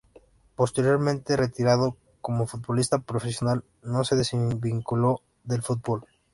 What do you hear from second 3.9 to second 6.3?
se desvinculó del fútbol.